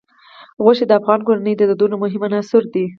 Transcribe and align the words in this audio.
غوښې 0.63 0.85
د 0.87 0.91
افغان 0.99 1.19
کورنیو 1.27 1.59
د 1.59 1.63
دودونو 1.69 1.95
مهم 2.03 2.21
عنصر 2.27 2.63
دی. 2.73 2.85